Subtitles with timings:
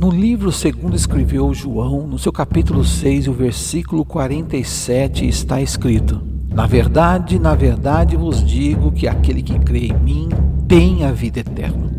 [0.00, 6.66] No livro segundo escreveu João, no seu capítulo 6, o versículo 47, está escrito: Na
[6.66, 10.28] verdade, na verdade vos digo que aquele que crê em mim
[10.66, 11.90] tem a vida eterna.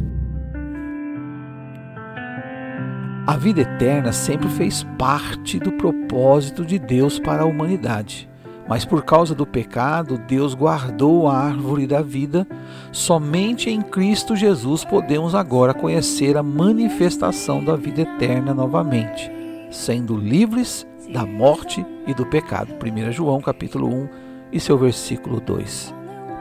[3.28, 8.31] A vida eterna sempre fez parte do propósito de Deus para a humanidade.
[8.68, 12.48] Mas por causa do pecado, Deus guardou a árvore da vida.
[12.92, 19.32] Somente em Cristo Jesus podemos agora conhecer a manifestação da vida eterna novamente,
[19.70, 22.74] sendo livres da morte e do pecado.
[22.74, 24.10] 1 João capítulo 1
[24.52, 25.94] e seu versículo 2.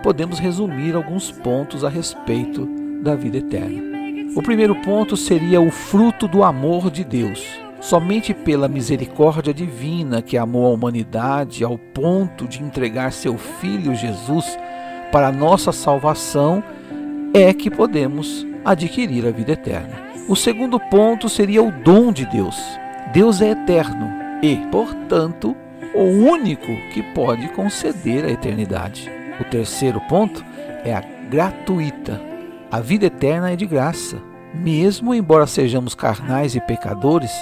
[0.02, 2.68] Podemos resumir alguns pontos a respeito
[3.02, 3.90] da vida eterna.
[4.36, 7.44] O primeiro ponto seria o fruto do amor de Deus.
[7.80, 14.58] Somente pela misericórdia divina que amou a humanidade ao ponto de entregar seu Filho Jesus
[15.10, 16.62] para nossa salvação
[17.32, 20.10] é que podemos adquirir a vida eterna.
[20.28, 22.56] O segundo ponto seria o dom de Deus.
[23.14, 25.56] Deus é eterno e, portanto,
[25.94, 29.10] o único que pode conceder a eternidade.
[29.40, 30.44] O terceiro ponto
[30.84, 32.20] é a gratuita.
[32.70, 34.18] A vida eterna é de graça,
[34.54, 37.32] mesmo embora sejamos carnais e pecadores,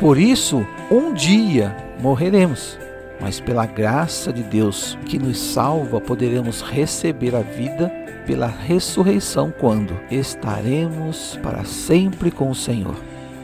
[0.00, 2.78] por isso, um dia morreremos,
[3.20, 7.92] mas pela graça de Deus que nos salva, poderemos receber a vida
[8.26, 12.94] pela ressurreição quando estaremos para sempre com o Senhor.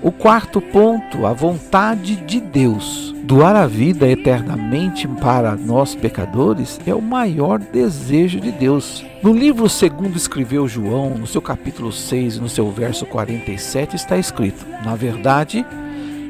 [0.02, 3.14] O quarto ponto, a vontade de Deus.
[3.22, 9.02] Doar a vida eternamente para nós pecadores é o maior desejo de Deus.
[9.22, 14.66] No livro segundo escreveu João, no seu capítulo 6, no seu verso 47, está escrito:
[14.84, 15.64] Na verdade,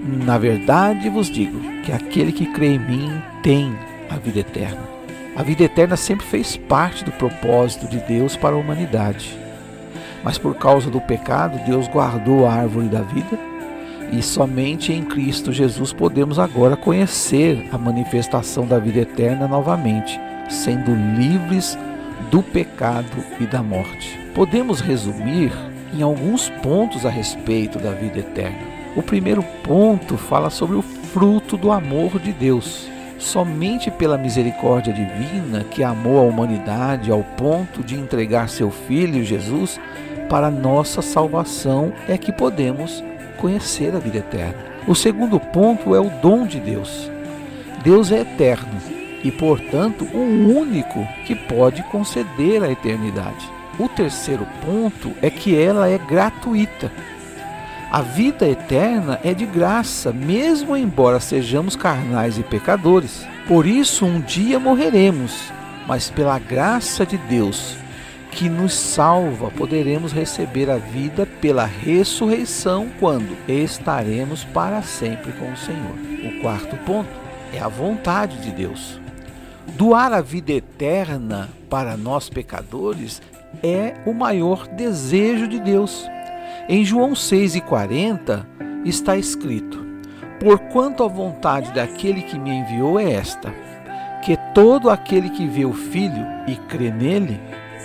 [0.05, 3.75] na verdade vos digo que aquele que crê em mim tem
[4.11, 4.83] a vida eterna.
[5.35, 9.37] A vida eterna sempre fez parte do propósito de Deus para a humanidade.
[10.23, 13.39] Mas por causa do pecado, Deus guardou a árvore da vida
[14.13, 20.95] e somente em Cristo Jesus podemos agora conhecer a manifestação da vida eterna novamente, sendo
[21.19, 21.77] livres
[22.31, 24.19] do pecado e da morte.
[24.35, 25.53] Podemos resumir
[25.93, 28.74] em alguns pontos a respeito da vida eterna.
[28.97, 32.89] O primeiro ponto fala sobre o fruto do amor de Deus.
[33.19, 39.81] Somente pela misericórdia divina que amou a humanidade ao ponto de entregar seu Filho Jesus
[40.29, 43.03] para nossa salvação é que podemos
[43.39, 44.59] conhecer a vida eterna.
[44.87, 47.11] O segundo ponto é o dom de Deus.
[47.83, 48.81] Deus é eterno
[49.25, 53.51] e, portanto, o único que pode conceder a eternidade.
[53.79, 56.93] O terceiro ponto é que ela é gratuita.
[57.95, 63.25] A vida eterna é de graça, mesmo embora sejamos carnais e pecadores.
[63.47, 65.53] Por isso, um dia morreremos,
[65.87, 67.77] mas pela graça de Deus
[68.33, 75.57] que nos salva, poderemos receber a vida pela ressurreição quando estaremos para sempre com o
[75.57, 75.95] Senhor.
[76.25, 77.11] O quarto ponto
[77.53, 78.99] é a vontade de Deus.
[79.77, 83.23] Doar a vida eterna para nós pecadores
[83.63, 86.09] é o maior desejo de Deus.
[86.67, 88.43] Em João 6,40
[88.87, 89.85] está escrito:
[90.41, 93.53] Porquanto a vontade daquele que me enviou é esta,
[94.25, 97.39] que todo aquele que vê o Filho e crê nele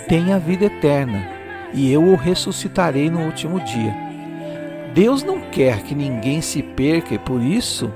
[0.08, 1.28] tenha a vida eterna,
[1.74, 3.94] e eu o ressuscitarei no último dia.
[4.94, 7.92] Deus não quer que ninguém se perca e por isso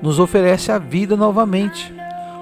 [0.00, 1.92] nos oferece a vida novamente.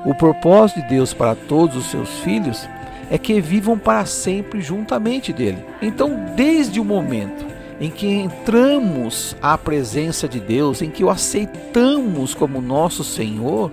[0.04, 2.68] O propósito de Deus para todos os seus filhos
[3.10, 5.64] é que vivam para sempre juntamente dele.
[5.80, 12.34] Então, desde o momento em que entramos à presença de Deus, em que o aceitamos
[12.34, 13.70] como nosso Senhor,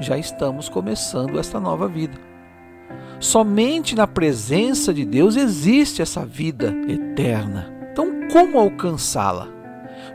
[0.00, 2.18] já estamos começando esta nova vida.
[3.20, 7.72] Somente na presença de Deus existe essa vida eterna.
[7.92, 9.48] Então, como alcançá-la?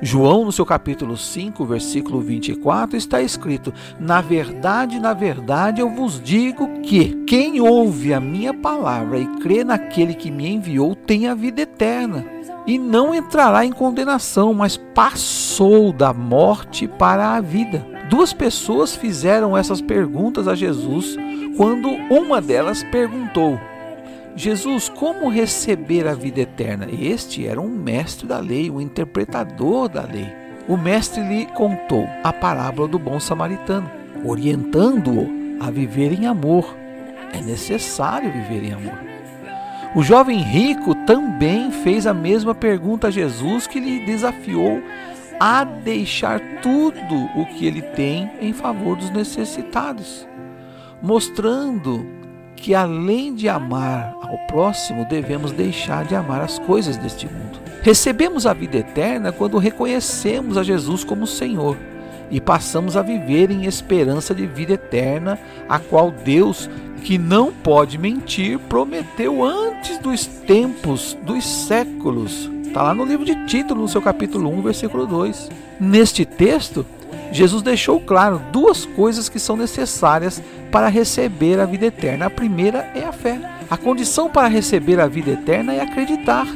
[0.01, 6.21] João, no seu capítulo 5, versículo 24, está escrito: Na verdade, na verdade, eu vos
[6.21, 11.35] digo que quem ouve a minha palavra e crê naquele que me enviou tem a
[11.35, 12.25] vida eterna
[12.65, 17.85] e não entrará em condenação, mas passou da morte para a vida.
[18.09, 21.17] Duas pessoas fizeram essas perguntas a Jesus
[21.57, 23.59] quando uma delas perguntou:
[24.39, 26.87] Jesus, como receber a vida eterna?
[26.89, 30.33] Este era um mestre da lei, um interpretador da lei.
[30.65, 33.91] O mestre lhe contou a parábola do bom samaritano,
[34.23, 35.27] orientando-o
[35.59, 36.73] a viver em amor.
[37.33, 38.97] É necessário viver em amor.
[39.93, 44.81] O jovem rico também fez a mesma pergunta a Jesus, que lhe desafiou
[45.37, 50.25] a deixar tudo o que ele tem em favor dos necessitados,
[51.01, 52.18] mostrando
[52.59, 57.59] que além de amar ao próximo, devemos deixar de amar as coisas deste mundo.
[57.81, 61.77] Recebemos a vida eterna quando reconhecemos a Jesus como Senhor
[62.29, 66.69] e passamos a viver em esperança de vida eterna, a qual Deus,
[67.03, 72.49] que não pode mentir, prometeu antes dos tempos, dos séculos.
[72.63, 75.49] Está lá no livro de Tito, no seu capítulo 1, versículo 2.
[75.79, 76.85] Neste texto,
[77.31, 80.41] Jesus deixou claro duas coisas que são necessárias
[80.71, 82.27] para receber a vida eterna.
[82.27, 83.39] A primeira é a fé.
[83.69, 86.47] A condição para receber a vida eterna é acreditar,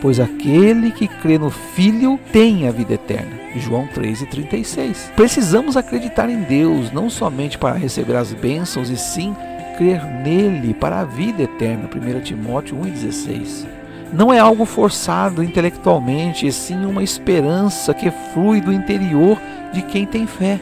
[0.00, 3.40] pois aquele que crê no Filho tem a vida eterna.
[3.56, 5.10] João 3,36.
[5.16, 9.34] Precisamos acreditar em Deus, não somente para receber as bênçãos, e sim
[9.76, 11.88] crer nele para a vida eterna.
[11.92, 13.66] 1 Timóteo 1,16.
[14.12, 19.40] Não é algo forçado intelectualmente, e sim uma esperança que flui do interior
[19.72, 20.60] de quem tem fé.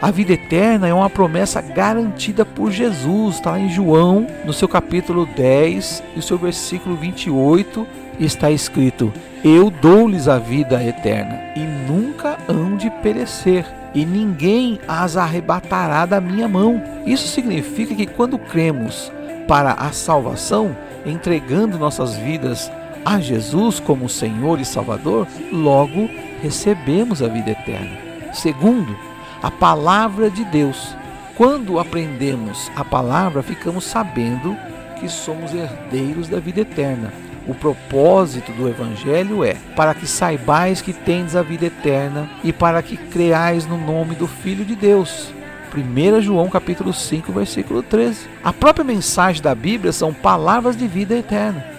[0.00, 5.26] A vida eterna é uma promessa garantida por Jesus, está em João, no seu capítulo
[5.26, 7.84] 10, e o seu versículo 28,
[8.20, 9.12] está escrito:
[9.42, 11.60] Eu dou-lhes a vida eterna, e
[11.90, 16.80] nunca hão de perecer, e ninguém as arrebatará da minha mão.
[17.04, 19.10] Isso significa que quando cremos
[19.48, 22.70] para a salvação, entregando nossas vidas
[23.04, 26.08] a Jesus como Senhor e Salvador, logo
[26.40, 27.98] recebemos a vida eterna.
[28.32, 29.07] Segundo,
[29.42, 30.96] a palavra de Deus.
[31.36, 34.56] Quando aprendemos a palavra, ficamos sabendo
[34.98, 37.12] que somos herdeiros da vida eterna.
[37.46, 42.82] O propósito do Evangelho é para que saibais que tendes a vida eterna e para
[42.82, 45.32] que creais no nome do Filho de Deus.
[45.74, 48.28] 1 João capítulo 5, versículo 13.
[48.42, 51.77] A própria mensagem da Bíblia são palavras de vida eterna.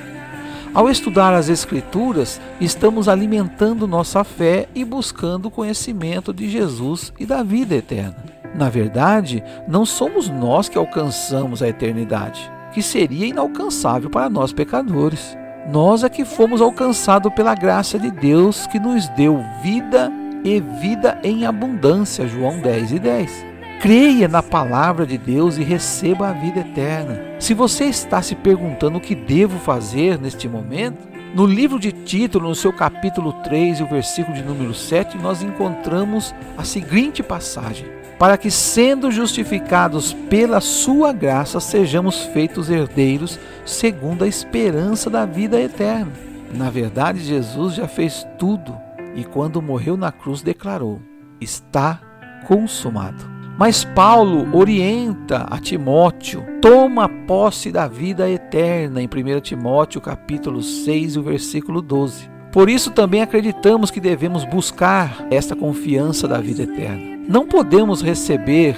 [0.72, 7.26] Ao estudar as Escrituras, estamos alimentando nossa fé e buscando o conhecimento de Jesus e
[7.26, 8.16] da vida eterna.
[8.54, 15.36] Na verdade, não somos nós que alcançamos a eternidade, que seria inalcançável para nós pecadores.
[15.72, 20.12] Nós é que fomos alcançados pela graça de Deus que nos deu vida
[20.44, 22.28] e vida em abundância.
[22.28, 23.49] João 10 e 10
[23.80, 27.20] creia na palavra de Deus e receba a vida eterna.
[27.40, 32.40] Se você está se perguntando o que devo fazer neste momento, no livro de Tito,
[32.40, 37.88] no seu capítulo 3 e o versículo de número 7, nós encontramos a seguinte passagem:
[38.18, 45.60] Para que, sendo justificados pela sua graça, sejamos feitos herdeiros segundo a esperança da vida
[45.60, 46.12] eterna.
[46.54, 48.76] Na verdade, Jesus já fez tudo
[49.16, 51.00] e, quando morreu na cruz, declarou:
[51.40, 52.02] Está
[52.46, 53.39] consumado.
[53.60, 61.18] Mas Paulo orienta a Timóteo, toma posse da vida eterna em 1 Timóteo capítulo 6,
[61.18, 62.30] o versículo 12.
[62.54, 67.20] Por isso também acreditamos que devemos buscar esta confiança da vida eterna.
[67.28, 68.78] Não podemos receber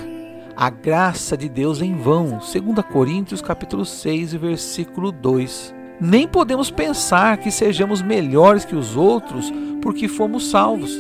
[0.58, 5.76] a graça de Deus em vão, 2 Coríntios capítulo 6, versículo 2.
[6.02, 11.00] Nem podemos pensar que sejamos melhores que os outros porque fomos salvos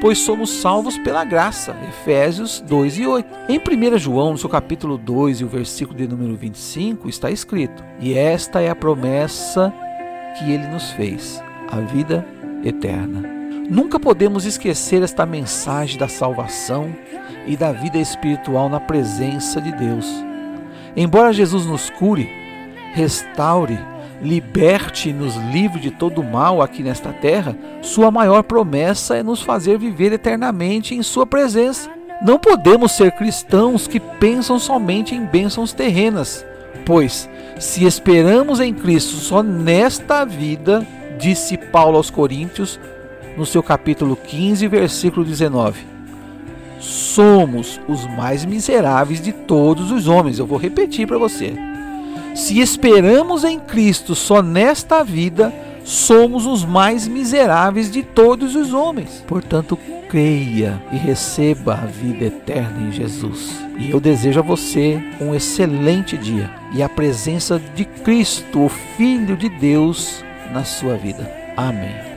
[0.00, 1.76] pois somos salvos pela graça.
[1.88, 3.28] Efésios 2 e 8.
[3.48, 7.84] Em 1 João, no seu capítulo 2 e o versículo de número 25, está escrito:
[8.00, 9.72] E esta é a promessa
[10.38, 12.26] que ele nos fez, a vida
[12.64, 13.36] eterna.
[13.68, 16.94] Nunca podemos esquecer esta mensagem da salvação
[17.46, 20.06] e da vida espiritual na presença de Deus.
[20.96, 22.30] Embora Jesus nos cure,
[22.94, 23.78] restaure,
[24.22, 29.42] liberte e nos livre de todo mal aqui nesta terra, sua maior promessa é nos
[29.42, 31.90] fazer viver eternamente em sua presença.
[32.22, 36.44] Não podemos ser cristãos que pensam somente em bênçãos terrenas,
[36.84, 40.86] pois se esperamos em Cristo só nesta vida,
[41.18, 42.80] disse Paulo aos Coríntios,
[43.36, 45.84] no seu capítulo 15, versículo 19,
[46.80, 50.38] somos os mais miseráveis de todos os homens.
[50.38, 51.54] Eu vou repetir para você
[52.36, 55.52] se esperamos em Cristo só nesta vida,
[55.84, 59.24] somos os mais miseráveis de todos os homens.
[59.26, 59.78] Portanto,
[60.08, 63.50] creia e receba a vida eterna em Jesus.
[63.78, 69.36] E eu desejo a você um excelente dia e a presença de Cristo, o Filho
[69.36, 71.30] de Deus, na sua vida.
[71.56, 72.15] Amém.